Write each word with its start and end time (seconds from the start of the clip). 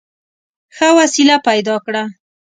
ښه 0.75 0.87
وسیله 0.99 1.35
پیدا 1.47 1.75
کړه. 1.85 2.03